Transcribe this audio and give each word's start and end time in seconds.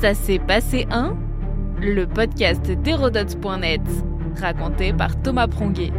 Ça 0.00 0.14
s'est 0.14 0.38
passé 0.38 0.86
un 0.92 1.16
Le 1.80 2.06
podcast 2.06 2.70
d'Hérodote.net, 2.70 3.80
raconté 4.40 4.92
par 4.92 5.20
Thomas 5.20 5.48
Pronguet. 5.48 5.92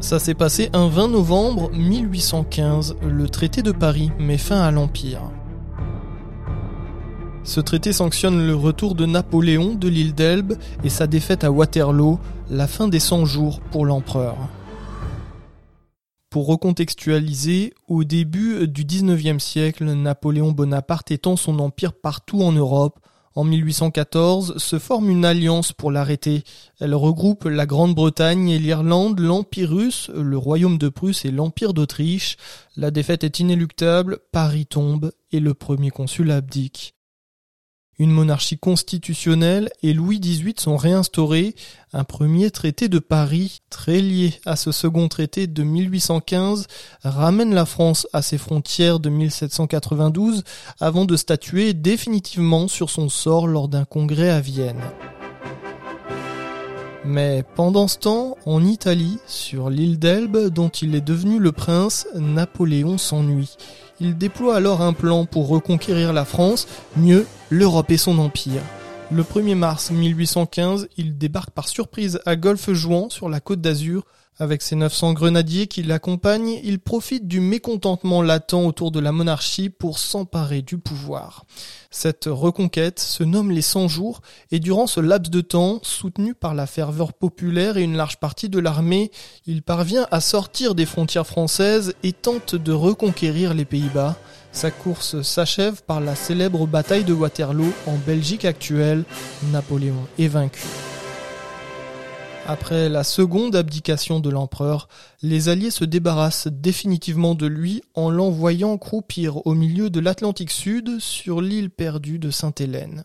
Ça 0.00 0.18
s'est 0.18 0.32
passé 0.32 0.70
un 0.72 0.88
20 0.88 1.08
novembre 1.08 1.70
1815, 1.74 2.96
le 3.06 3.28
traité 3.28 3.60
de 3.60 3.72
Paris 3.72 4.10
met 4.18 4.38
fin 4.38 4.62
à 4.62 4.70
l'Empire. 4.70 5.20
Ce 7.44 7.60
traité 7.60 7.92
sanctionne 7.92 8.46
le 8.46 8.54
retour 8.54 8.94
de 8.94 9.04
Napoléon 9.04 9.74
de 9.74 9.88
l'île 9.88 10.14
d'Elbe 10.14 10.54
et 10.84 10.88
sa 10.88 11.06
défaite 11.06 11.44
à 11.44 11.50
Waterloo, 11.50 12.18
la 12.48 12.66
fin 12.66 12.88
des 12.88 13.00
100 13.00 13.26
jours 13.26 13.60
pour 13.70 13.84
l'empereur. 13.84 14.36
Pour 16.30 16.46
recontextualiser, 16.46 17.72
au 17.86 18.04
début 18.04 18.68
du 18.68 18.84
XIXe 18.84 19.42
siècle, 19.42 19.84
Napoléon 19.84 20.52
Bonaparte 20.52 21.10
étend 21.10 21.36
son 21.36 21.58
empire 21.58 21.94
partout 21.94 22.42
en 22.42 22.52
Europe. 22.52 23.00
En 23.34 23.44
1814 23.44 24.58
se 24.58 24.78
forme 24.78 25.08
une 25.08 25.24
alliance 25.24 25.72
pour 25.72 25.90
l'arrêter. 25.90 26.42
Elle 26.80 26.94
regroupe 26.94 27.44
la 27.46 27.64
Grande-Bretagne 27.64 28.50
et 28.50 28.58
l'Irlande, 28.58 29.20
l'Empire 29.20 29.70
russe, 29.70 30.10
le 30.14 30.36
Royaume 30.36 30.76
de 30.76 30.90
Prusse 30.90 31.24
et 31.24 31.30
l'Empire 31.30 31.72
d'Autriche. 31.72 32.36
La 32.76 32.90
défaite 32.90 33.24
est 33.24 33.40
inéluctable, 33.40 34.18
Paris 34.30 34.66
tombe 34.66 35.12
et 35.32 35.40
le 35.40 35.54
premier 35.54 35.90
consul 35.90 36.30
abdique. 36.30 36.97
Une 38.00 38.12
monarchie 38.12 38.58
constitutionnelle 38.58 39.70
et 39.82 39.92
Louis 39.92 40.20
XVIII 40.20 40.54
sont 40.56 40.76
réinstaurés. 40.76 41.56
Un 41.92 42.04
premier 42.04 42.52
traité 42.52 42.88
de 42.88 43.00
Paris, 43.00 43.60
très 43.70 44.00
lié 44.00 44.34
à 44.46 44.54
ce 44.54 44.70
second 44.70 45.08
traité 45.08 45.48
de 45.48 45.62
1815, 45.64 46.68
ramène 47.02 47.52
la 47.52 47.66
France 47.66 48.06
à 48.12 48.22
ses 48.22 48.38
frontières 48.38 49.00
de 49.00 49.10
1792 49.10 50.44
avant 50.78 51.06
de 51.06 51.16
statuer 51.16 51.74
définitivement 51.74 52.68
sur 52.68 52.88
son 52.88 53.08
sort 53.08 53.48
lors 53.48 53.68
d'un 53.68 53.84
congrès 53.84 54.30
à 54.30 54.40
Vienne. 54.40 54.80
Mais 57.04 57.42
pendant 57.56 57.88
ce 57.88 57.98
temps, 57.98 58.36
en 58.44 58.64
Italie, 58.64 59.18
sur 59.26 59.70
l'île 59.70 59.98
d'Elbe 59.98 60.50
dont 60.50 60.68
il 60.68 60.94
est 60.94 61.00
devenu 61.00 61.40
le 61.40 61.50
prince, 61.50 62.06
Napoléon 62.14 62.98
s'ennuie. 62.98 63.56
Il 64.00 64.16
déploie 64.16 64.56
alors 64.56 64.80
un 64.80 64.92
plan 64.92 65.26
pour 65.26 65.48
reconquérir 65.48 66.12
la 66.12 66.24
France, 66.24 66.68
mieux 66.96 67.26
l'Europe 67.50 67.90
et 67.90 67.96
son 67.96 68.18
empire. 68.18 68.62
Le 69.10 69.24
1er 69.24 69.56
mars 69.56 69.90
1815, 69.90 70.88
il 70.96 71.18
débarque 71.18 71.50
par 71.50 71.66
surprise 71.66 72.20
à 72.24 72.36
Golfe-Jouan 72.36 73.10
sur 73.10 73.28
la 73.28 73.40
côte 73.40 73.60
d'Azur 73.60 74.04
avec 74.38 74.62
ses 74.62 74.76
900 74.76 75.14
grenadiers 75.14 75.66
qui 75.66 75.82
l'accompagnent, 75.82 76.60
il 76.62 76.78
profite 76.78 77.26
du 77.26 77.40
mécontentement 77.40 78.22
latent 78.22 78.54
autour 78.54 78.90
de 78.90 79.00
la 79.00 79.12
monarchie 79.12 79.68
pour 79.68 79.98
s'emparer 79.98 80.62
du 80.62 80.78
pouvoir. 80.78 81.44
Cette 81.90 82.26
reconquête 82.26 83.00
se 83.00 83.24
nomme 83.24 83.50
les 83.50 83.62
100 83.62 83.88
jours 83.88 84.20
et 84.50 84.60
durant 84.60 84.86
ce 84.86 85.00
laps 85.00 85.30
de 85.30 85.40
temps, 85.40 85.80
soutenu 85.82 86.34
par 86.34 86.54
la 86.54 86.66
ferveur 86.66 87.12
populaire 87.12 87.76
et 87.76 87.82
une 87.82 87.96
large 87.96 88.18
partie 88.18 88.48
de 88.48 88.58
l'armée, 88.58 89.10
il 89.46 89.62
parvient 89.62 90.06
à 90.10 90.20
sortir 90.20 90.74
des 90.74 90.86
frontières 90.86 91.26
françaises 91.26 91.94
et 92.02 92.12
tente 92.12 92.54
de 92.54 92.72
reconquérir 92.72 93.54
les 93.54 93.64
Pays-Bas. 93.64 94.16
Sa 94.52 94.70
course 94.70 95.22
s'achève 95.22 95.82
par 95.82 96.00
la 96.00 96.14
célèbre 96.14 96.66
bataille 96.66 97.04
de 97.04 97.12
Waterloo 97.12 97.72
en 97.86 97.96
Belgique 98.06 98.44
actuelle. 98.44 99.04
Napoléon 99.52 100.06
est 100.18 100.28
vaincu. 100.28 100.62
Après 102.50 102.88
la 102.88 103.04
seconde 103.04 103.54
abdication 103.56 104.20
de 104.20 104.30
l'empereur, 104.30 104.88
les 105.20 105.50
Alliés 105.50 105.70
se 105.70 105.84
débarrassent 105.84 106.48
définitivement 106.48 107.34
de 107.34 107.46
lui 107.46 107.82
en 107.94 108.08
l'envoyant 108.08 108.78
croupir 108.78 109.46
au 109.46 109.52
milieu 109.52 109.90
de 109.90 110.00
l'Atlantique 110.00 110.50
Sud 110.50 110.98
sur 110.98 111.42
l'île 111.42 111.68
perdue 111.68 112.18
de 112.18 112.30
Sainte-Hélène. 112.30 113.04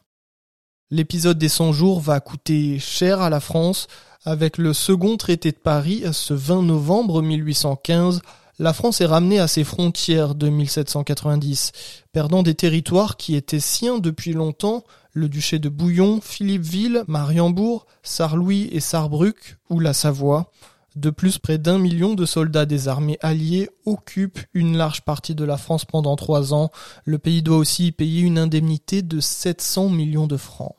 L'épisode 0.91 1.37
des 1.37 1.49
100 1.49 1.73
jours 1.73 1.99
va 1.99 2.21
coûter 2.21 2.79
cher 2.79 3.19
à 3.19 3.29
la 3.29 3.41
France. 3.41 3.87
Avec 4.23 4.57
le 4.57 4.71
second 4.71 5.17
traité 5.17 5.51
de 5.51 5.57
Paris, 5.57 6.05
ce 6.13 6.33
20 6.33 6.61
novembre 6.61 7.21
1815, 7.21 8.21
la 8.59 8.73
France 8.73 9.01
est 9.01 9.05
ramenée 9.05 9.39
à 9.39 9.47
ses 9.47 9.63
frontières 9.63 10.35
de 10.35 10.47
1790, 10.47 11.71
perdant 12.11 12.43
des 12.43 12.53
territoires 12.53 13.17
qui 13.17 13.35
étaient 13.35 13.59
siens 13.59 13.97
depuis 13.97 14.33
longtemps, 14.33 14.83
le 15.13 15.27
duché 15.27 15.57
de 15.57 15.69
Bouillon, 15.69 16.21
Philippeville, 16.21 17.03
Mariembourg, 17.07 17.87
Sarlouis 18.03 18.69
et 18.71 18.79
Sarrebruck, 18.79 19.57
ou 19.69 19.79
la 19.79 19.93
Savoie. 19.93 20.51
De 20.95 21.09
plus, 21.09 21.39
près 21.39 21.57
d'un 21.57 21.79
million 21.79 22.13
de 22.13 22.25
soldats 22.25 22.67
des 22.67 22.87
armées 22.87 23.17
alliées 23.21 23.69
occupent 23.85 24.41
une 24.53 24.77
large 24.77 25.01
partie 25.01 25.33
de 25.33 25.43
la 25.43 25.57
France 25.57 25.85
pendant 25.85 26.15
trois 26.15 26.53
ans. 26.53 26.69
Le 27.05 27.17
pays 27.17 27.41
doit 27.41 27.57
aussi 27.57 27.91
payer 27.91 28.21
une 28.21 28.37
indemnité 28.37 29.01
de 29.01 29.19
700 29.19 29.89
millions 29.89 30.27
de 30.27 30.37
francs. 30.37 30.75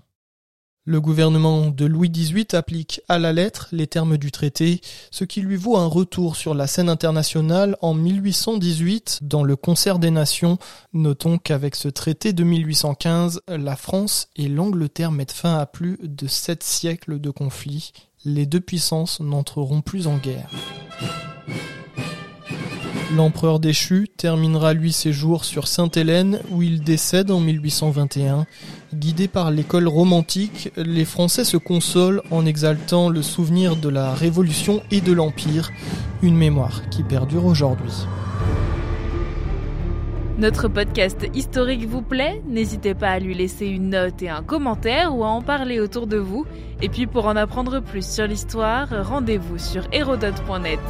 Le 0.86 1.00
gouvernement 1.00 1.68
de 1.68 1.86
Louis 1.86 2.10
XVIII 2.10 2.46
applique 2.52 3.00
à 3.08 3.18
la 3.18 3.32
lettre 3.32 3.68
les 3.72 3.86
termes 3.86 4.18
du 4.18 4.30
traité, 4.30 4.82
ce 5.10 5.24
qui 5.24 5.40
lui 5.40 5.56
vaut 5.56 5.78
un 5.78 5.86
retour 5.86 6.36
sur 6.36 6.52
la 6.52 6.66
scène 6.66 6.90
internationale 6.90 7.78
en 7.80 7.94
1818 7.94 9.20
dans 9.22 9.44
le 9.44 9.56
Concert 9.56 9.98
des 9.98 10.10
Nations. 10.10 10.58
Notons 10.92 11.38
qu'avec 11.38 11.74
ce 11.74 11.88
traité 11.88 12.34
de 12.34 12.44
1815, 12.44 13.40
la 13.48 13.76
France 13.76 14.28
et 14.36 14.46
l'Angleterre 14.46 15.10
mettent 15.10 15.32
fin 15.32 15.56
à 15.56 15.64
plus 15.64 15.98
de 16.02 16.26
sept 16.26 16.62
siècles 16.62 17.18
de 17.18 17.30
conflits. 17.30 17.92
Les 18.26 18.44
deux 18.44 18.60
puissances 18.60 19.20
n'entreront 19.20 19.80
plus 19.80 20.06
en 20.06 20.18
guerre. 20.18 20.50
L'empereur 23.16 23.60
déchu 23.60 24.08
terminera 24.16 24.72
lui 24.72 24.92
ses 24.92 25.12
jours 25.12 25.44
sur 25.44 25.68
Sainte-Hélène 25.68 26.40
où 26.50 26.62
il 26.62 26.82
décède 26.82 27.30
en 27.30 27.38
1821. 27.38 28.44
Guidés 28.92 29.28
par 29.28 29.52
l'école 29.52 29.86
romantique, 29.86 30.72
les 30.76 31.04
Français 31.04 31.44
se 31.44 31.56
consolent 31.56 32.22
en 32.32 32.44
exaltant 32.44 33.08
le 33.10 33.22
souvenir 33.22 33.76
de 33.76 33.88
la 33.88 34.14
Révolution 34.14 34.82
et 34.90 35.00
de 35.00 35.12
l'Empire, 35.12 35.70
une 36.22 36.36
mémoire 36.36 36.88
qui 36.90 37.04
perdure 37.04 37.44
aujourd'hui. 37.44 37.92
Notre 40.36 40.66
podcast 40.66 41.28
historique 41.34 41.86
vous 41.86 42.02
plaît? 42.02 42.42
N'hésitez 42.48 42.94
pas 42.94 43.10
à 43.10 43.18
lui 43.20 43.34
laisser 43.34 43.66
une 43.66 43.90
note 43.90 44.22
et 44.22 44.28
un 44.28 44.42
commentaire 44.42 45.16
ou 45.16 45.22
à 45.22 45.28
en 45.28 45.40
parler 45.40 45.78
autour 45.78 46.08
de 46.08 46.16
vous. 46.16 46.46
Et 46.82 46.88
puis 46.88 47.06
pour 47.06 47.26
en 47.26 47.36
apprendre 47.36 47.80
plus 47.80 48.04
sur 48.04 48.26
l'histoire, 48.26 48.88
rendez-vous 49.06 49.58
sur 49.58 49.84
hérodote.net. 49.92 50.80